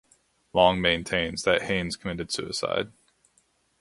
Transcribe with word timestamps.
Long 0.51 0.81
maintains 0.81 1.43
that 1.43 1.61
Haynes 1.61 1.95
committed 1.95 2.31
suicide. 2.31 2.91